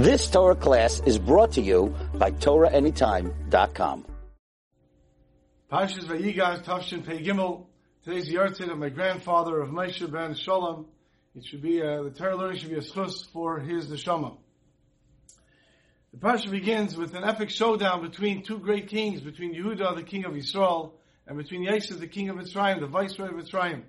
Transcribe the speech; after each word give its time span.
This 0.00 0.30
Torah 0.30 0.56
class 0.56 1.02
is 1.04 1.18
brought 1.18 1.52
to 1.52 1.60
you 1.60 1.94
by 2.14 2.30
TorahAnytime.com. 2.30 4.06
Parshas 5.70 6.04
Vayigash 6.06 6.64
Tavshin 6.64 7.04
Pei 7.04 7.22
Gimel. 7.22 7.66
Today's 8.02 8.26
the 8.28 8.36
yahrzeit 8.36 8.70
of 8.70 8.78
my 8.78 8.88
grandfather 8.88 9.60
of 9.60 9.68
Moshe 9.68 10.10
ben 10.10 10.34
Shalom. 10.34 10.86
It 11.34 11.44
should 11.44 11.60
be 11.60 11.82
uh, 11.82 12.04
the 12.04 12.10
Torah 12.12 12.34
learning 12.34 12.60
should 12.60 12.70
be 12.70 12.76
a 12.76 12.80
zchus 12.80 13.30
for 13.30 13.58
his 13.60 13.88
neshama. 13.88 14.38
The 16.14 16.18
parsha 16.18 16.50
begins 16.50 16.96
with 16.96 17.14
an 17.14 17.22
epic 17.22 17.50
showdown 17.50 18.00
between 18.00 18.42
two 18.42 18.58
great 18.58 18.88
kings, 18.88 19.20
between 19.20 19.54
Yehuda, 19.54 19.96
the 19.96 20.02
king 20.02 20.24
of 20.24 20.34
Israel, 20.34 20.94
and 21.26 21.36
between 21.36 21.62
Yosef, 21.62 22.00
the 22.00 22.08
king 22.08 22.30
of 22.30 22.36
Mitzrayim, 22.36 22.80
the 22.80 22.86
viceroy 22.86 23.28
of 23.28 23.34
Mitzrayim. 23.34 23.82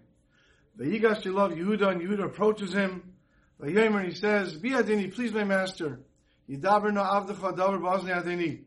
The 0.76 0.84
Yigash 0.84 1.34
love 1.34 1.52
Yehuda, 1.52 1.88
and 1.88 2.02
Yehuda 2.02 2.26
approaches 2.26 2.74
him. 2.74 3.14
The 3.62 3.68
Yomer, 3.68 4.04
he 4.04 4.14
says, 4.16 4.56
Bi 4.56 4.70
adini, 4.70 5.14
please 5.14 5.32
my 5.32 5.44
master. 5.44 6.00
Yidaber 6.50 6.92
na 6.92 7.22
avdecha 7.22 7.56
davar 7.56 7.80
adini. 7.80 8.64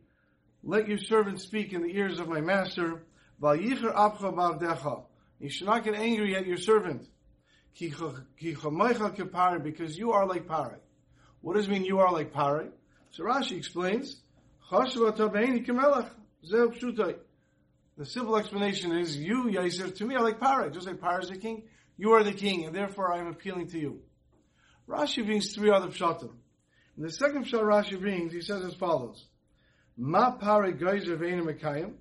Let 0.62 0.86
your 0.86 0.98
servant 0.98 1.40
speak 1.40 1.72
in 1.72 1.82
the 1.82 1.88
ears 1.88 2.20
of 2.20 2.28
my 2.28 2.40
master. 2.40 3.02
Val 3.40 3.56
yicher 3.56 3.92
abcha 3.92 4.32
bavdecha. 4.32 5.02
You 5.40 5.50
should 5.50 5.66
not 5.66 5.82
get 5.82 5.96
angry 5.96 6.36
at 6.36 6.46
your 6.46 6.58
servant. 6.58 7.08
Ki 7.74 7.90
kapari, 7.90 9.64
because 9.64 9.98
you 9.98 10.12
are 10.12 10.28
like 10.28 10.46
pare. 10.46 10.78
What 11.40 11.56
does 11.56 11.66
it 11.66 11.72
mean 11.72 11.84
you 11.84 11.98
are 11.98 12.12
like 12.12 12.32
pare? 12.32 12.68
So 13.10 13.24
Rashi 13.24 13.56
explains, 13.56 14.22
the 14.70 14.86
simple 18.04 18.36
explanation 18.36 18.96
is, 18.96 19.16
you, 19.16 19.48
Yosef, 19.48 19.94
to 19.96 20.04
me 20.04 20.14
are 20.14 20.22
like 20.22 20.38
Parah. 20.40 20.72
Just 20.72 20.86
like 20.86 21.00
Parah 21.00 21.22
is 21.22 21.28
the 21.28 21.36
king, 21.36 21.64
you 21.96 22.12
are 22.12 22.24
the 22.24 22.32
king, 22.32 22.64
and 22.64 22.74
therefore 22.74 23.12
I 23.12 23.18
am 23.18 23.26
appealing 23.26 23.68
to 23.68 23.78
you. 23.78 24.00
Rashi 24.88 25.24
brings 25.24 25.54
three 25.54 25.70
other 25.70 25.88
pshatim. 25.88 26.30
In 26.96 27.02
the 27.02 27.10
second 27.10 27.46
pshat 27.46 27.62
Rashi 27.62 27.98
brings, 27.98 28.32
he 28.32 28.40
says 28.40 28.64
as 28.64 28.74
follows, 28.74 29.26
Ma 29.96 30.32
Pare 30.32 30.72
Geiser 30.72 31.16
Mekayim, 31.16 31.94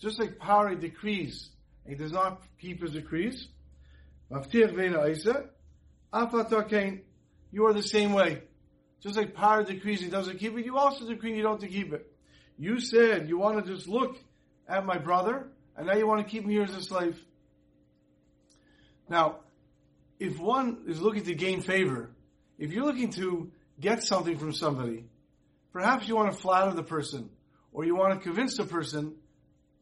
just 0.00 0.18
like 0.18 0.38
Pare 0.38 0.74
decrees, 0.74 1.50
he 1.86 1.94
does 1.94 2.12
not 2.12 2.42
keep 2.60 2.82
his 2.82 2.92
decrees, 2.92 3.48
Maftir 4.30 4.72
Veina 4.72 5.08
Isa, 5.10 5.44
Afatakein, 6.12 7.00
you 7.52 7.66
are 7.66 7.72
the 7.72 7.82
same 7.82 8.12
way. 8.12 8.42
Just 9.00 9.16
like 9.16 9.34
Par 9.34 9.62
decrees 9.62 10.00
he 10.00 10.08
doesn't 10.08 10.38
keep 10.38 10.56
it, 10.56 10.64
you 10.64 10.76
also 10.76 11.06
decree 11.06 11.36
you 11.36 11.42
don't 11.42 11.60
to 11.60 11.68
keep 11.68 11.92
it. 11.92 12.10
You 12.58 12.80
said 12.80 13.28
you 13.28 13.38
want 13.38 13.64
to 13.64 13.72
just 13.72 13.86
look 13.86 14.16
at 14.68 14.84
my 14.84 14.98
brother, 14.98 15.48
and 15.76 15.86
now 15.86 15.94
you 15.94 16.06
want 16.06 16.26
to 16.26 16.30
keep 16.30 16.42
him 16.42 16.50
here 16.50 16.64
as 16.64 16.74
a 16.74 16.82
slave. 16.82 17.18
Now, 19.08 19.40
if 20.18 20.38
one 20.40 20.78
is 20.88 21.00
looking 21.00 21.24
to 21.24 21.34
gain 21.34 21.60
favor, 21.60 22.10
if 22.58 22.72
you're 22.72 22.84
looking 22.84 23.10
to 23.12 23.50
get 23.80 24.02
something 24.02 24.38
from 24.38 24.52
somebody, 24.52 25.04
perhaps 25.72 26.08
you 26.08 26.16
want 26.16 26.32
to 26.32 26.38
flatter 26.38 26.72
the 26.72 26.82
person, 26.82 27.30
or 27.72 27.84
you 27.84 27.94
want 27.94 28.14
to 28.14 28.20
convince 28.20 28.56
the 28.56 28.64
person, 28.64 29.14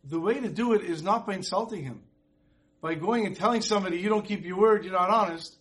the 0.05 0.20
way 0.20 0.41
to 0.41 0.48
do 0.48 0.72
it 0.75 0.83
is 0.83 1.02
not 1.02 1.27
by 1.27 1.34
insulting 1.34 1.84
him. 1.84 2.02
By 2.80 2.95
going 2.95 3.27
and 3.27 3.36
telling 3.36 3.62
somebody 3.62 3.98
you 3.98 4.08
don't 4.08 4.27
keep 4.27 4.45
your 4.45 4.58
word, 4.58 4.84
you're 4.84 4.92
not 4.92 5.08
honest, 5.08 5.56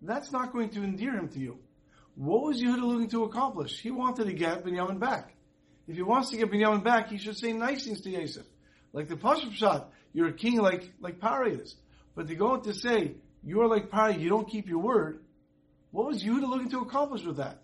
that's 0.00 0.32
not 0.32 0.52
going 0.52 0.70
to 0.70 0.82
endear 0.82 1.14
him 1.14 1.28
to 1.28 1.38
you. 1.38 1.58
What 2.14 2.44
was 2.44 2.62
Yehuda 2.62 2.82
looking 2.82 3.10
to 3.10 3.24
accomplish? 3.24 3.80
He 3.80 3.90
wanted 3.90 4.26
to 4.26 4.32
get 4.32 4.64
Binyamin 4.64 5.00
back. 5.00 5.34
If 5.88 5.96
he 5.96 6.02
wants 6.02 6.30
to 6.30 6.36
get 6.36 6.50
Binyamin 6.50 6.84
back, 6.84 7.10
he 7.10 7.18
should 7.18 7.36
say 7.36 7.52
nice 7.52 7.84
things 7.84 8.00
to 8.02 8.10
Yosef. 8.10 8.46
Like 8.92 9.08
the 9.08 9.16
pashut 9.16 9.50
pshat, 9.58 9.86
you're 10.12 10.28
a 10.28 10.32
king 10.32 10.58
like, 10.58 10.92
like 11.00 11.18
Pari 11.18 11.54
is. 11.56 11.74
But 12.14 12.28
to 12.28 12.36
go 12.36 12.56
to 12.56 12.72
say, 12.72 13.16
you're 13.42 13.66
like 13.66 13.90
Pari, 13.90 14.16
you 14.16 14.28
don't 14.28 14.48
keep 14.48 14.68
your 14.68 14.78
word, 14.78 15.20
what 15.94 16.08
was 16.08 16.24
Yehuda 16.24 16.48
looking 16.48 16.70
to 16.70 16.80
accomplish 16.80 17.22
with 17.22 17.36
that? 17.36 17.62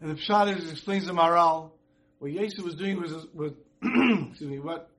And 0.00 0.10
the 0.10 0.16
Pshat 0.16 0.68
explains 0.72 1.06
the 1.06 1.12
Maharal, 1.12 1.70
what 2.18 2.32
Yosef 2.32 2.64
was 2.64 2.74
doing 2.74 3.00
was, 3.00 3.12
was 3.32 3.52
excuse 3.84 4.50
me, 4.50 4.58
what 4.58 4.90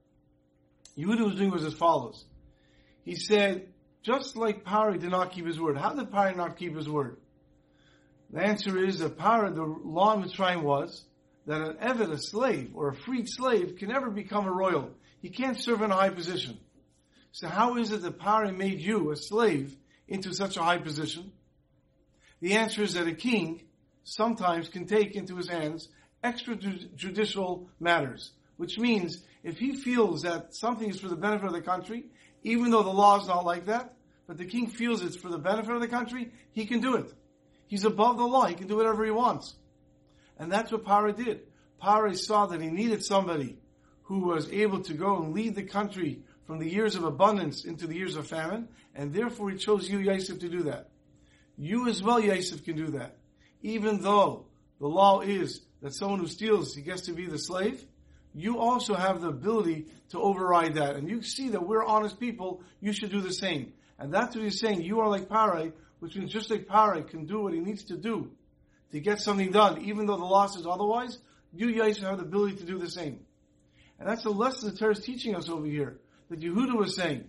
Yehuda 0.98 1.26
was 1.26 1.36
doing 1.36 1.52
was 1.52 1.66
as 1.66 1.74
follows. 1.74 2.24
He 3.04 3.16
said, 3.16 3.68
just 4.02 4.38
like 4.38 4.64
Pari 4.64 4.98
did 4.98 5.12
not 5.12 5.34
keep 5.34 5.46
his 5.46 5.60
word. 5.60 5.78
How 5.78 5.94
did 5.94 6.10
Pari 6.10 6.36
not 6.36 6.56
keep 6.56 6.74
his 6.74 6.88
word? 6.88 7.18
The 8.32 8.40
answer 8.40 8.82
is 8.82 9.00
that 9.00 9.18
Pari, 9.18 9.52
the 9.52 9.62
law 9.62 10.14
in 10.14 10.24
Mitzrayim 10.24 10.64
was 10.64 11.04
that 11.48 11.60
an 11.60 11.76
Evid, 11.82 12.12
a 12.14 12.18
slave, 12.18 12.72
or 12.76 12.88
a 12.88 12.96
freed 12.96 13.28
slave, 13.28 13.76
can 13.78 13.90
never 13.90 14.10
become 14.10 14.48
a 14.48 14.52
royal. 14.54 14.92
He 15.22 15.28
can't 15.28 15.60
serve 15.60 15.82
in 15.82 15.92
a 15.92 15.96
high 15.96 16.12
position. 16.12 16.58
So 17.34 17.50
how 17.50 17.76
is 17.76 17.92
it 17.92 18.04
that 18.04 18.20
Pari 18.20 18.54
made 18.54 18.80
you, 18.80 19.12
a 19.12 19.18
slave, 19.18 19.76
into 20.08 20.34
such 20.34 20.58
a 20.58 20.64
high 20.64 20.78
position? 20.78 21.32
The 22.42 22.54
answer 22.54 22.84
is 22.84 22.94
that 22.94 23.08
a 23.08 23.14
king 23.14 23.64
sometimes 24.04 24.70
can 24.70 24.86
take 24.86 25.16
into 25.16 25.36
his 25.36 25.48
hands 25.48 25.90
extrajudicial 26.24 27.68
matters, 27.80 28.32
which 28.58 28.78
means 28.78 29.24
if 29.44 29.58
he 29.58 29.76
feels 29.76 30.24
that 30.24 30.56
something 30.56 30.90
is 30.90 31.00
for 31.00 31.10
the 31.10 31.16
benefit 31.16 31.48
of 31.48 31.54
the 31.54 31.62
country, 31.62 32.06
even 32.44 32.72
though 32.72 32.84
the 32.84 32.90
law 32.90 33.20
is 33.20 33.28
not 33.28 33.46
like 33.46 33.66
that, 33.66 33.94
but 34.28 34.38
the 34.38 34.46
king 34.46 34.68
feels 34.68 35.02
it's 35.04 35.16
for 35.16 35.30
the 35.30 35.38
benefit 35.38 35.74
of 35.74 35.82
the 35.82 35.88
country, 35.88 36.32
he 36.54 36.66
can 36.66 36.80
do 36.80 36.96
it. 36.96 37.14
He's 37.68 37.86
above 37.86 38.18
the 38.18 38.26
law. 38.26 38.46
He 38.46 38.56
can 38.56 38.68
do 38.68 38.78
whatever 38.78 39.04
he 39.04 39.12
wants. 39.12 39.56
And 40.38 40.52
that's 40.52 40.72
what 40.72 40.86
Pare 40.86 41.12
did. 41.12 41.42
Pare 41.82 42.14
saw 42.14 42.46
that 42.48 42.62
he 42.62 42.70
needed 42.70 43.04
somebody 43.04 43.58
who 44.04 44.20
was 44.20 44.50
able 44.52 44.82
to 44.82 44.94
go 44.94 45.22
and 45.22 45.34
lead 45.34 45.56
the 45.56 45.64
country 45.64 46.22
from 46.46 46.60
the 46.60 46.70
years 46.70 46.96
of 46.96 47.04
abundance 47.04 47.66
into 47.66 47.88
the 47.88 47.96
years 47.96 48.16
of 48.16 48.28
famine, 48.28 48.68
and 48.96 49.14
therefore 49.14 49.50
he 49.50 49.58
chose 49.58 49.90
you, 49.90 50.00
Yosef, 50.00 50.40
to 50.40 50.50
do 50.50 50.64
that. 50.64 50.90
You 51.58 51.88
as 51.88 52.02
well, 52.02 52.20
Yosef, 52.20 52.64
can 52.64 52.76
do 52.76 52.88
that. 52.92 53.18
Even 53.62 54.02
though 54.02 54.46
the 54.80 54.88
law 54.88 55.22
is 55.22 55.62
that 55.82 55.94
someone 55.94 56.20
who 56.20 56.28
steals, 56.28 56.76
he 56.76 56.82
gets 56.82 57.04
to 57.04 57.14
be 57.14 57.26
the 57.28 57.38
slave, 57.38 57.84
you 58.34 58.60
also 58.60 58.96
have 58.96 59.22
the 59.22 59.30
ability 59.30 59.86
to 60.10 60.20
override 60.20 60.76
that. 60.76 60.96
And 60.96 61.08
you 61.08 61.22
see 61.22 61.50
that 61.50 61.66
we're 61.66 61.86
honest 61.86 62.20
people, 62.20 62.64
you 62.82 62.92
should 62.92 63.12
do 63.12 63.22
the 63.22 63.34
same. 63.34 63.74
And 64.00 64.14
that's 64.14 64.36
what 64.36 64.44
he's 64.44 64.60
saying. 64.60 64.82
You 64.82 65.02
are 65.02 65.10
like 65.10 65.30
Parai, 65.30 65.72
which 66.00 66.16
means 66.16 66.32
just 66.32 66.50
like 66.50 66.66
Parai 66.66 67.08
can 67.08 67.26
do 67.26 67.42
what 67.42 67.54
he 67.54 67.60
needs 67.60 67.84
to 67.86 67.98
do 67.98 68.32
to 68.92 69.00
get 69.00 69.20
something 69.20 69.52
done, 69.52 69.84
even 69.84 70.06
though 70.06 70.18
the 70.18 70.24
law 70.24 70.48
says 70.48 70.66
otherwise, 70.68 71.18
you 71.54 71.74
guys 71.74 71.98
have 72.00 72.18
the 72.18 72.24
ability 72.24 72.58
to 72.58 72.66
do 72.66 72.78
the 72.78 72.90
same. 72.90 73.20
And 74.00 74.10
that's 74.10 74.24
the 74.24 74.32
lesson 74.32 74.72
the 74.72 74.78
Torah 74.78 74.94
is 74.94 75.00
teaching 75.00 75.36
us 75.36 75.50
over 75.50 75.66
here. 75.66 76.00
That 76.34 76.42
Yehuda 76.42 76.76
was 76.76 76.96
saying, 76.96 77.26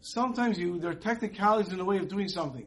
sometimes 0.00 0.58
you, 0.58 0.78
there 0.78 0.92
are 0.92 0.94
technicalities 0.94 1.72
in 1.72 1.76
the 1.76 1.84
way 1.84 1.98
of 1.98 2.08
doing 2.08 2.26
something. 2.26 2.64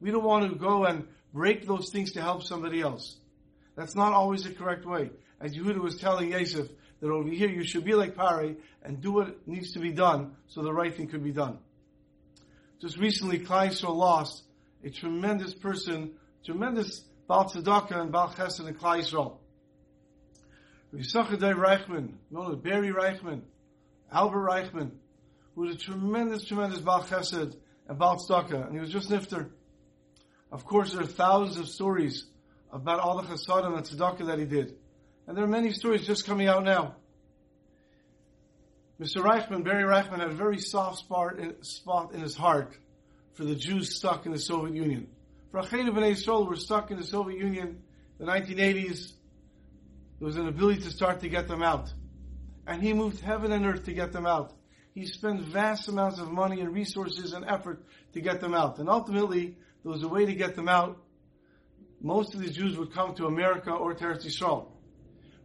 We 0.00 0.12
don't 0.12 0.22
want 0.22 0.48
to 0.48 0.56
go 0.56 0.84
and 0.84 1.08
break 1.34 1.66
those 1.66 1.90
things 1.90 2.12
to 2.12 2.22
help 2.22 2.44
somebody 2.44 2.80
else. 2.80 3.16
That's 3.74 3.96
not 3.96 4.12
always 4.12 4.44
the 4.44 4.50
correct 4.50 4.86
way. 4.86 5.10
As 5.40 5.56
Yehuda 5.56 5.80
was 5.80 5.96
telling 5.96 6.30
Yosef, 6.30 6.68
that 7.00 7.10
over 7.10 7.28
here 7.28 7.48
you 7.48 7.64
should 7.64 7.84
be 7.84 7.94
like 7.94 8.14
Pare 8.14 8.54
and 8.84 9.00
do 9.00 9.14
what 9.14 9.48
needs 9.48 9.72
to 9.72 9.80
be 9.80 9.90
done 9.90 10.36
so 10.46 10.62
the 10.62 10.72
right 10.72 10.96
thing 10.96 11.08
could 11.08 11.24
be 11.24 11.32
done. 11.32 11.58
Just 12.80 12.96
recently, 12.98 13.40
Klal 13.40 13.70
Yisrael 13.70 13.96
lost 13.96 14.44
a 14.84 14.90
tremendous 14.90 15.54
person, 15.54 16.12
tremendous 16.44 17.00
Baal 17.26 17.50
Tzedakah 17.50 18.00
and 18.00 18.12
Baal 18.12 18.28
Chesed 18.28 18.72
Klal 18.74 19.00
Yisrael. 19.00 19.38
Yisachadai 20.94 21.56
Reichman, 21.56 22.12
known 22.30 22.52
as 22.52 22.58
Barry 22.58 22.92
Reichman, 22.92 23.40
Albert 24.12 24.46
Reichman, 24.48 24.92
who 25.54 25.62
was 25.62 25.76
a 25.76 25.78
tremendous, 25.78 26.44
tremendous 26.44 26.80
Baal 26.80 27.02
Chesed 27.02 27.56
and 27.88 27.98
Baal 27.98 28.16
Tzedakah, 28.16 28.66
and 28.66 28.74
he 28.74 28.80
was 28.80 28.90
just 28.90 29.10
nifter. 29.10 29.50
Of 30.50 30.64
course, 30.64 30.92
there 30.92 31.02
are 31.02 31.06
thousands 31.06 31.58
of 31.58 31.68
stories 31.68 32.26
about 32.72 33.00
all 33.00 33.20
the 33.20 33.28
Chesadim 33.28 33.76
and 33.76 33.84
Tzedakah 33.84 34.26
that 34.26 34.38
he 34.38 34.44
did. 34.44 34.76
And 35.26 35.36
there 35.36 35.44
are 35.44 35.48
many 35.48 35.72
stories 35.72 36.06
just 36.06 36.26
coming 36.26 36.48
out 36.48 36.64
now. 36.64 36.96
Mr. 39.00 39.22
Reichman, 39.22 39.64
Barry 39.64 39.84
Reichman, 39.84 40.20
had 40.20 40.30
a 40.30 40.34
very 40.34 40.58
soft 40.58 40.98
spot 40.98 41.38
in, 41.38 41.62
spot 41.62 42.12
in 42.12 42.20
his 42.20 42.36
heart 42.36 42.76
for 43.34 43.44
the 43.44 43.54
Jews 43.54 43.96
stuck 43.96 44.26
in 44.26 44.32
the 44.32 44.38
Soviet 44.38 44.76
Union. 44.76 45.08
For 45.50 45.60
Achenu 45.60 45.90
B'nai 45.90 46.12
Yisrael 46.12 46.48
were 46.48 46.56
stuck 46.56 46.90
in 46.90 46.98
the 46.98 47.06
Soviet 47.06 47.38
Union 47.38 47.82
in 48.18 48.26
the 48.26 48.32
1980s. 48.32 49.12
There 50.18 50.26
was 50.26 50.36
an 50.36 50.48
ability 50.48 50.82
to 50.82 50.90
start 50.90 51.20
to 51.20 51.28
get 51.28 51.48
them 51.48 51.62
out. 51.62 51.92
And 52.66 52.82
he 52.82 52.92
moved 52.92 53.20
heaven 53.20 53.52
and 53.52 53.66
earth 53.66 53.84
to 53.84 53.92
get 53.92 54.12
them 54.12 54.26
out. 54.26 54.52
He 54.94 55.06
spent 55.06 55.40
vast 55.40 55.88
amounts 55.88 56.18
of 56.18 56.30
money 56.30 56.60
and 56.60 56.72
resources 56.72 57.32
and 57.32 57.44
effort 57.46 57.84
to 58.12 58.20
get 58.20 58.40
them 58.40 58.54
out. 58.54 58.78
And 58.78 58.88
ultimately, 58.88 59.56
there 59.82 59.92
was 59.92 60.02
a 60.02 60.08
way 60.08 60.26
to 60.26 60.34
get 60.34 60.54
them 60.54 60.68
out. 60.68 60.98
Most 62.00 62.34
of 62.34 62.40
the 62.40 62.50
Jews 62.50 62.76
would 62.76 62.92
come 62.92 63.14
to 63.14 63.26
America 63.26 63.70
or 63.70 63.94
to 63.94 64.04
Eretz 64.04 64.26
Yisrael. 64.26 64.68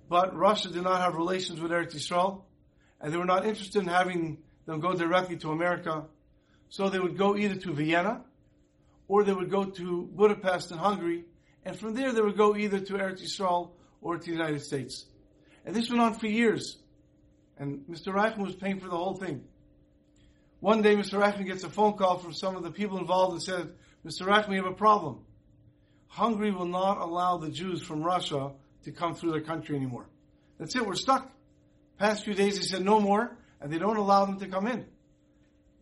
But 0.09 0.35
Russia 0.35 0.69
did 0.69 0.83
not 0.83 1.01
have 1.01 1.15
relations 1.15 1.61
with 1.61 1.71
Eretz 1.71 1.95
Yisrael, 1.95 2.43
and 2.99 3.13
they 3.13 3.17
were 3.17 3.25
not 3.25 3.45
interested 3.45 3.81
in 3.81 3.87
having 3.87 4.39
them 4.65 4.79
go 4.79 4.93
directly 4.93 5.37
to 5.37 5.51
America. 5.51 6.05
So 6.69 6.89
they 6.89 6.99
would 6.99 7.17
go 7.17 7.37
either 7.37 7.55
to 7.55 7.73
Vienna, 7.73 8.23
or 9.07 9.23
they 9.23 9.33
would 9.33 9.49
go 9.49 9.65
to 9.65 10.09
Budapest 10.13 10.71
in 10.71 10.77
Hungary, 10.77 11.25
and 11.63 11.77
from 11.77 11.93
there 11.93 12.11
they 12.11 12.21
would 12.21 12.37
go 12.37 12.55
either 12.55 12.79
to 12.79 12.93
Eretz 12.93 13.21
Yisrael 13.21 13.71
or 14.01 14.17
to 14.17 14.25
the 14.25 14.31
United 14.31 14.61
States. 14.61 15.05
And 15.65 15.75
this 15.75 15.89
went 15.89 16.01
on 16.01 16.13
for 16.15 16.27
years. 16.27 16.77
And 17.59 17.81
Mr. 17.89 18.13
Reichman 18.13 18.45
was 18.45 18.55
paying 18.55 18.79
for 18.79 18.87
the 18.87 18.97
whole 18.97 19.15
thing. 19.15 19.43
One 20.59 20.81
day, 20.81 20.95
Mr. 20.95 21.21
Reichman 21.21 21.45
gets 21.45 21.63
a 21.63 21.69
phone 21.69 21.93
call 21.93 22.17
from 22.17 22.33
some 22.33 22.55
of 22.55 22.63
the 22.63 22.71
people 22.71 22.97
involved 22.97 23.33
and 23.33 23.41
said, 23.41 23.69
Mr. 24.05 24.25
Reichman, 24.25 24.49
we 24.49 24.55
have 24.57 24.65
a 24.65 24.71
problem. 24.71 25.19
Hungary 26.07 26.51
will 26.51 26.65
not 26.65 26.97
allow 26.97 27.37
the 27.37 27.49
Jews 27.49 27.81
from 27.81 28.01
Russia 28.01 28.51
to 28.83 28.91
come 28.91 29.13
through 29.15 29.31
their 29.31 29.41
country 29.41 29.75
anymore. 29.75 30.07
That's 30.57 30.75
it, 30.75 30.85
we're 30.85 30.95
stuck. 30.95 31.31
Past 31.99 32.23
few 32.23 32.33
days 32.33 32.57
they 32.57 32.65
said 32.65 32.83
no 32.83 32.99
more, 32.99 33.37
and 33.59 33.71
they 33.71 33.77
don't 33.77 33.97
allow 33.97 34.25
them 34.25 34.39
to 34.39 34.47
come 34.47 34.67
in. 34.67 34.85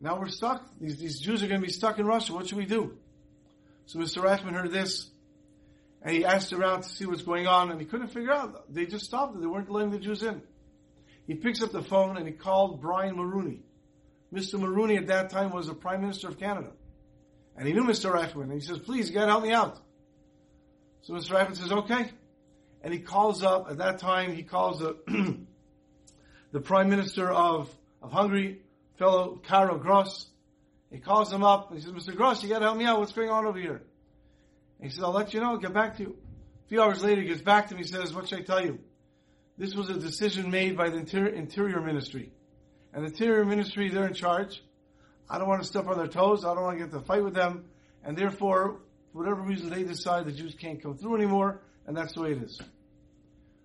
Now 0.01 0.19
we're 0.19 0.30
stuck. 0.30 0.68
These, 0.80 0.98
these 0.98 1.19
Jews 1.19 1.44
are 1.44 1.48
going 1.48 1.62
to 1.62 1.66
be 1.66 1.72
stuck 1.72 2.00
in 2.00 2.06
Russia. 2.06 2.33
What 2.33 2.48
should 2.48 2.57
we 2.57 2.66
do? 2.66 2.98
So 3.86 4.00
Mr. 4.00 4.24
Rachman 4.24 4.54
heard 4.54 4.72
this, 4.72 5.10
and 6.01 6.13
he 6.16 6.25
asked 6.25 6.51
around 6.51 6.83
to 6.83 6.89
see 6.89 7.06
what's 7.06 7.22
going 7.22 7.48
on, 7.48 7.72
and 7.72 7.80
he 7.80 7.86
couldn't 7.86 8.10
figure 8.10 8.33
out. 8.33 8.74
They 8.74 8.86
just 8.86 9.06
stopped 9.06 9.36
it. 9.36 9.42
They 9.42 9.48
weren't 9.48 9.69
letting 9.69 9.92
the 9.92 10.00
Jews 10.00 10.24
in. 10.24 10.42
He 11.27 11.36
picks 11.36 11.62
up 11.62 11.72
the 11.72 11.81
phone 11.81 12.18
and 12.18 12.27
he 12.27 12.33
called 12.33 12.81
Brian 12.81 13.16
Mulroney. 13.16 13.60
Mr. 14.33 14.60
Mulroney 14.60 14.98
at 14.98 15.07
that 15.07 15.30
time 15.30 15.51
was 15.51 15.68
the 15.68 15.74
Prime 15.74 16.01
Minister 16.01 16.27
of 16.27 16.39
Canada. 16.39 16.72
And 17.57 17.68
he 17.68 17.74
knew 17.74 17.83
Mr. 17.83 18.13
Rachman, 18.13 18.44
and 18.44 18.54
he 18.54 18.60
says, 18.60 18.80
please, 18.80 19.10
gotta 19.10 19.27
help 19.27 19.44
me 19.44 19.51
out. 19.51 19.80
So 21.04 21.13
Mr. 21.13 21.31
Rachman 21.31 21.56
says, 21.56 21.72
okay. 21.72 22.12
And 22.81 22.94
he 22.94 23.00
calls 23.00 23.44
up, 23.44 23.69
at 23.69 23.77
that 23.77 24.00
time, 24.00 24.36
he 24.36 24.44
calls 24.44 24.80
the, 24.80 24.98
the 26.51 26.60
Prime 26.60 26.89
Minister 26.89 27.31
of, 27.31 27.74
of 28.01 28.12
Hungary, 28.12 28.62
fellow 28.98 29.39
Karoly 29.48 29.81
Grosz. 29.81 30.25
He 30.92 31.00
calls 31.00 31.31
him 31.31 31.44
up 31.44 31.72
and 31.72 31.80
he 31.80 31.86
says, 31.86 31.94
Mr. 31.94 32.16
Grosz, 32.16 32.44
you 32.44 32.50
gotta 32.50 32.66
help 32.66 32.77
me 32.77 32.86
out. 32.86 33.00
What's 33.00 33.12
going 33.13 33.30
on 33.30 33.45
over 33.45 33.60
here? 33.60 33.81
And 34.80 34.89
he 34.89 34.95
says, 34.95 35.04
I'll 35.04 35.12
let 35.12 35.33
you 35.33 35.39
know. 35.39 35.51
I'll 35.51 35.57
get 35.57 35.74
back 35.74 35.98
to 35.98 36.04
you. 36.04 36.18
A 36.66 36.69
few 36.69 36.81
hours 36.81 37.04
later, 37.04 37.22
he 37.22 37.27
gets 37.27 37.42
back 37.42 37.69
to 37.69 37.75
me 37.75 37.81
and 37.81 37.89
says, 37.89 38.13
what 38.13 38.27
should 38.27 38.39
I 38.39 38.44
tell 38.44 38.63
you? 38.63 38.80
This 39.57 39.74
was 39.74 39.90
a 39.90 39.94
decision 39.94 40.52
made 40.52 40.75
by 40.75 40.90
the 40.90 40.98
Interior, 40.98 41.34
Interior 41.34 41.81
Ministry. 41.81 42.31
And 42.94 43.04
the 43.04 43.10
Interior 43.10 43.46
Ministry, 43.46 43.90
they're 43.90 44.07
in 44.07 44.13
charge. 44.13 44.62
I 45.30 45.38
don't 45.38 45.48
want 45.48 45.62
to 45.62 45.68
step 45.68 45.88
on 45.88 45.98
their 45.98 46.07
toes. 46.07 46.44
I 46.44 46.54
don't 46.54 46.63
want 46.63 46.78
to 46.78 46.86
get 46.86 46.94
to 46.94 47.00
fight 47.02 47.24
with 47.24 47.34
them. 47.34 47.66
And 48.04 48.18
therefore, 48.18 48.81
for 49.12 49.19
whatever 49.19 49.42
reason, 49.42 49.69
they 49.69 49.84
decide 49.84 50.25
the 50.25 50.31
Jews 50.31 50.56
can't 50.56 50.81
come 50.81 50.98
through 50.98 51.16
anymore. 51.16 51.62
And 51.88 51.96
that's 51.96 52.13
the 52.13 52.22
way 52.22 52.31
it 52.31 52.44
is. 52.44 52.62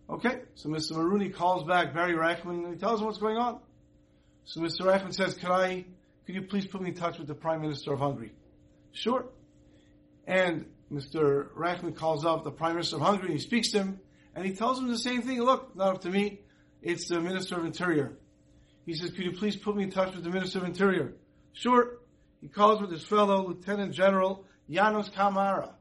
Okay, 0.08 0.40
so 0.54 0.69
Mr. 0.69 0.92
Mulroney 0.92 1.32
calls 1.32 1.64
back 1.64 1.94
Barry 1.94 2.14
Rachman 2.14 2.64
and 2.64 2.75
he 2.75 2.81
tells 2.81 3.00
him 3.00 3.06
what's 3.06 3.19
going 3.19 3.36
on. 3.36 3.60
So 4.44 4.60
Mr. 4.60 4.81
Rachman 4.81 5.14
says, 5.14 5.34
"Can 5.34 5.52
I? 5.52 5.84
Could 6.26 6.34
you 6.34 6.43
please 6.43 6.66
put 6.66 6.82
me 6.82 6.90
in 6.90 6.96
touch 6.96 7.19
with 7.19 7.28
the 7.28 7.34
Prime 7.34 7.60
Minister 7.60 7.93
of 7.93 8.00
Hungary?" 8.00 8.32
Sure. 8.93 9.26
And 10.26 10.66
Mr. 10.93 11.50
Rachman 11.52 11.94
calls 11.94 12.25
up 12.25 12.43
the 12.43 12.50
Prime 12.50 12.75
Minister 12.75 12.96
of 12.96 13.02
Hungary 13.02 13.26
and 13.26 13.34
he 13.34 13.38
speaks 13.38 13.70
to 13.70 13.78
him 13.78 14.00
and 14.35 14.44
he 14.44 14.53
tells 14.55 14.79
him 14.79 14.88
the 14.88 14.99
same 14.99 15.23
thing. 15.23 15.43
Look, 15.43 15.77
not 15.77 15.97
up 15.97 16.00
to 16.03 16.11
me. 16.11 16.41
It's 16.82 17.09
the 17.09 17.21
Minister 17.21 17.56
of 17.59 17.65
Interior. 17.65 18.17
He 18.87 18.94
says, 18.94 19.11
could 19.11 19.25
you 19.25 19.32
please 19.32 19.56
put 19.56 19.77
me 19.77 19.85
in 19.85 19.91
touch 19.91 20.15
with 20.15 20.25
the 20.25 20.31
Minister 20.31 20.59
of 20.59 20.65
Interior? 20.65 21.15
Sure. 21.53 21.99
He 22.41 22.49
calls 22.49 22.81
with 22.81 22.91
his 22.91 23.05
fellow 23.05 23.47
Lieutenant 23.47 23.93
General 23.93 24.44
Janos 24.69 25.11
Kamara. 25.11 25.73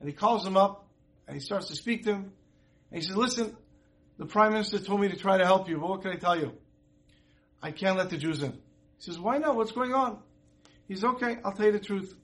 And 0.00 0.08
he 0.08 0.14
calls 0.14 0.46
him 0.46 0.56
up 0.56 0.88
and 1.26 1.36
he 1.36 1.40
starts 1.40 1.68
to 1.68 1.76
speak 1.76 2.04
to 2.04 2.12
him. 2.12 2.32
And 2.90 3.02
he 3.02 3.06
says, 3.06 3.16
listen, 3.16 3.56
the 4.18 4.26
Prime 4.26 4.52
Minister 4.52 4.78
told 4.78 5.00
me 5.00 5.08
to 5.08 5.16
try 5.16 5.38
to 5.38 5.44
help 5.44 5.68
you, 5.68 5.78
but 5.78 5.88
what 5.88 6.02
can 6.02 6.12
I 6.12 6.16
tell 6.16 6.38
you? 6.38 6.52
I 7.62 7.70
can't 7.70 7.98
let 7.98 8.10
the 8.10 8.16
Jews 8.16 8.42
in. 8.42 8.52
He 8.52 8.58
says, 8.98 9.18
why 9.18 9.38
not? 9.38 9.56
What's 9.56 9.72
going 9.72 9.92
on? 9.92 10.18
He 10.88 10.94
says, 10.94 11.04
okay, 11.04 11.38
I'll 11.44 11.52
tell 11.52 11.66
you 11.66 11.72
the 11.72 11.78
truth. 11.78 12.14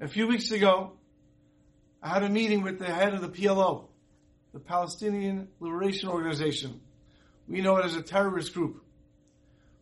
A 0.00 0.08
few 0.08 0.26
weeks 0.26 0.50
ago, 0.50 0.92
I 2.02 2.08
had 2.08 2.22
a 2.22 2.28
meeting 2.28 2.62
with 2.62 2.78
the 2.78 2.86
head 2.86 3.14
of 3.14 3.20
the 3.20 3.28
PLO, 3.28 3.86
the 4.54 4.60
Palestinian 4.60 5.48
Liberation 5.58 6.08
Organization. 6.08 6.80
We 7.48 7.60
know 7.60 7.76
it 7.76 7.84
as 7.84 7.96
a 7.96 8.02
terrorist 8.02 8.54
group. 8.54 8.82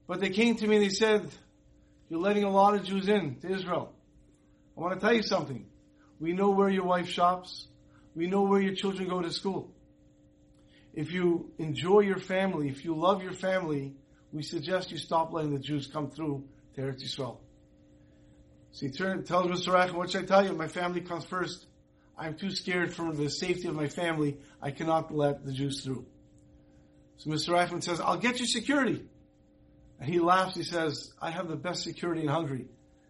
But 0.08 0.18
they 0.20 0.30
came 0.30 0.56
to 0.56 0.66
me 0.66 0.76
and 0.76 0.84
they 0.84 0.88
said, 0.88 1.28
you're 2.08 2.18
letting 2.18 2.44
a 2.44 2.50
lot 2.50 2.74
of 2.74 2.84
Jews 2.84 3.06
in 3.06 3.36
to 3.40 3.52
Israel. 3.52 3.92
I 4.76 4.80
want 4.80 4.94
to 4.94 5.00
tell 5.00 5.12
you 5.14 5.22
something. 5.22 5.66
We 6.18 6.32
know 6.32 6.50
where 6.50 6.70
your 6.70 6.84
wife 6.84 7.08
shops. 7.08 7.68
We 8.14 8.26
know 8.26 8.42
where 8.42 8.60
your 8.60 8.74
children 8.74 9.08
go 9.08 9.20
to 9.20 9.30
school. 9.30 9.70
If 10.94 11.12
you 11.12 11.50
enjoy 11.58 12.00
your 12.00 12.18
family, 12.18 12.68
if 12.68 12.84
you 12.84 12.94
love 12.94 13.22
your 13.22 13.32
family, 13.32 13.94
we 14.32 14.42
suggest 14.42 14.90
you 14.90 14.98
stop 14.98 15.32
letting 15.32 15.52
the 15.52 15.58
Jews 15.58 15.86
come 15.86 16.10
through 16.10 16.44
to 16.74 16.80
Eretz 16.80 17.02
Yisrael. 17.04 17.36
So 18.72 18.86
he 18.86 18.92
turns, 18.92 19.28
tells 19.28 19.46
Mr. 19.46 19.74
Rachman, 19.74 19.94
what 19.94 20.10
should 20.10 20.24
I 20.24 20.26
tell 20.26 20.44
you? 20.44 20.54
My 20.54 20.68
family 20.68 21.02
comes 21.02 21.24
first. 21.24 21.66
I'm 22.22 22.36
too 22.36 22.52
scared 22.52 22.94
for 22.94 23.12
the 23.12 23.28
safety 23.28 23.66
of 23.66 23.74
my 23.74 23.88
family. 23.88 24.38
I 24.62 24.70
cannot 24.70 25.12
let 25.12 25.44
the 25.44 25.52
Jews 25.52 25.82
through. 25.82 26.06
So 27.16 27.30
Mr. 27.30 27.48
Rachman 27.48 27.82
says, 27.82 28.00
I'll 28.00 28.16
get 28.16 28.38
you 28.38 28.46
security. 28.46 29.02
And 29.98 30.08
he 30.08 30.20
laughs. 30.20 30.54
He 30.54 30.62
says, 30.62 31.12
I 31.20 31.30
have 31.30 31.48
the 31.48 31.56
best 31.56 31.82
security 31.82 32.22
in 32.22 32.28
Hungary. 32.28 32.66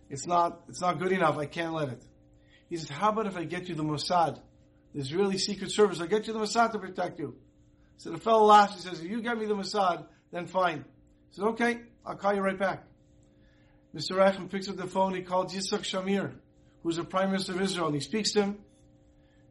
It's 0.09 0.27
not, 0.27 0.63
it's 0.71 0.81
not 0.81 0.99
good 0.99 1.13
enough. 1.13 1.37
I 1.37 1.45
can't 1.45 1.75
let 1.75 1.91
it. 1.91 2.03
He 2.71 2.79
says, 2.79 2.89
how 2.89 3.11
about 3.11 3.27
if 3.27 3.37
I 3.37 3.45
get 3.45 3.69
you 3.69 3.75
the 3.75 3.85
Mossad, 3.85 4.41
the 4.95 5.01
Israeli 5.01 5.37
Secret 5.37 5.71
Service? 5.71 6.01
I'll 6.01 6.07
get 6.07 6.27
you 6.27 6.33
the 6.33 6.39
Mossad 6.39 6.73
to 6.73 6.79
protect 6.79 7.19
you. 7.19 7.37
So 7.99 8.13
the 8.13 8.19
fellow 8.19 8.47
laughs. 8.47 8.77
He 8.77 8.89
says, 8.89 9.01
if 9.01 9.11
you 9.11 9.21
get 9.21 9.37
me 9.37 9.45
the 9.45 9.55
Mossad, 9.55 10.07
then 10.31 10.47
fine. 10.47 10.87
He 11.29 11.37
says, 11.37 11.45
okay, 11.49 11.81
I'll 12.07 12.17
call 12.17 12.35
you 12.35 12.41
right 12.41 12.59
back. 12.59 12.85
Mr. 13.95 14.13
Rachman 14.13 14.51
picks 14.51 14.71
up 14.71 14.77
the 14.77 14.87
phone. 14.87 15.15
He 15.15 15.21
calls 15.21 15.55
Yitzhak 15.55 15.81
Shamir, 15.81 16.33
who's 16.83 16.97
the 16.97 17.05
Prime 17.05 17.31
Minister 17.31 17.53
of 17.53 17.61
Israel, 17.61 17.89
and 17.89 17.95
he 17.95 18.01
speaks 18.01 18.33
to 18.33 18.43
him. 18.43 18.59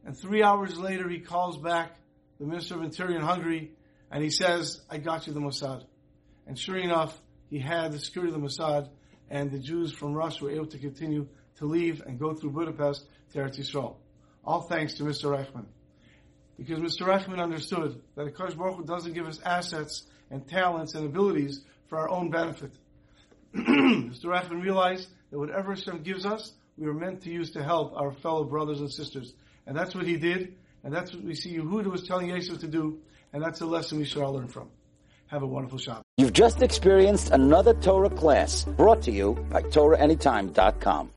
And 0.06 0.18
three 0.18 0.44
hours 0.44 0.77
later, 0.77 1.07
he 1.07 1.19
calls 1.19 1.57
back 1.57 1.92
the 2.39 2.45
Minister 2.45 2.75
of 2.75 2.83
Interior 2.83 3.18
in 3.18 3.21
Hungary, 3.21 3.71
and 4.12 4.24
he 4.24 4.30
says, 4.30 4.81
I 4.89 4.98
got 4.98 5.27
you 5.27 5.33
the 5.33 5.39
Mossad. 5.39 5.83
And 6.48 6.57
sure 6.57 6.77
enough, 6.77 7.18
he 7.50 7.59
had 7.59 7.92
the 7.92 8.00
security 8.00 8.33
of 8.33 8.42
the 8.42 8.48
Mossad, 8.48 8.89
and 9.30 9.51
the 9.51 9.59
Jews 9.59 9.92
from 9.94 10.13
Russia 10.13 10.45
were 10.45 10.51
able 10.51 10.68
to 10.68 10.80
continue 10.80 11.27
to 11.57 11.65
leave 11.65 12.01
and 12.06 12.19
go 12.19 12.33
through 12.33 12.51
Budapest 12.51 13.06
to 13.33 13.39
Eretz 13.39 13.59
Yisrael. 13.59 13.95
All 14.44 14.62
thanks 14.62 14.95
to 14.95 15.03
Mr. 15.03 15.25
Rachman. 15.25 15.65
Because 16.57 16.80
Mr. 16.80 17.07
Rachman 17.07 17.39
understood 17.39 18.01
that 18.15 18.25
Akash 18.25 18.57
Baruch 18.57 18.77
Hu 18.77 18.83
doesn't 18.83 19.13
give 19.13 19.27
us 19.27 19.39
assets 19.45 20.06
and 20.30 20.48
talents 20.48 20.95
and 20.95 21.06
abilities 21.06 21.62
for 21.88 22.00
our 22.00 22.09
own 22.09 22.30
benefit. 22.30 22.71
Mr. 23.56 24.25
Rachman 24.25 24.62
realized 24.62 25.09
that 25.30 25.39
whatever 25.39 25.75
Hashem 25.75 26.03
gives 26.03 26.25
us, 26.25 26.53
we 26.77 26.88
are 26.88 26.94
meant 26.94 27.21
to 27.24 27.31
use 27.31 27.51
to 27.51 27.63
help 27.63 27.94
our 27.95 28.12
fellow 28.12 28.44
brothers 28.44 28.80
and 28.80 28.92
sisters. 28.92 29.33
And 29.68 29.75
that's 29.78 29.96
what 29.96 30.06
he 30.06 30.18
did, 30.18 30.56
and 30.84 30.94
that's 30.94 31.13
what 31.13 31.24
we 31.24 31.36
see 31.36 31.58
Yehuda 31.58 31.86
was 31.86 32.04
telling 32.08 32.30
Yosef 32.30 32.60
to 32.60 32.68
do, 32.68 33.00
and 33.34 33.44
that's 33.44 33.62
a 33.62 33.66
lesson 33.66 34.00
we 34.00 34.06
should 34.06 34.22
all 34.22 34.34
learn 34.34 34.48
from. 34.48 34.69
Have 35.28 35.44
a 35.44 35.48
wonderful 35.48 35.80
Shabbat. 35.80 36.02
You've 36.18 36.34
just 36.34 36.62
experienced 36.62 37.31
another 37.31 37.74
Torah 37.74 38.10
class 38.10 38.66
brought 38.66 39.02
to 39.04 39.12
you 39.12 39.34
by 39.50 39.62
TorahAnytime.com. 39.62 41.10